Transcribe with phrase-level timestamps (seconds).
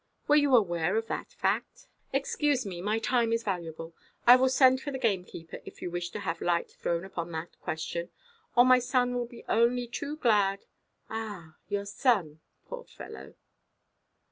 [0.27, 3.93] Were you aware of that fact?" "Excuse me; my time is valuable.
[4.25, 7.61] I will send for the gamekeeper, if you wish to have light thrown upon that
[7.61, 8.09] question;
[8.55, 10.65] or my son will be only too glad——"
[11.07, 12.39] "Ah, your son!
[12.65, 13.35] Poor fellow!"